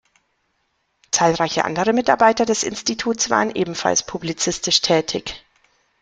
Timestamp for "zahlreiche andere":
1.11-1.93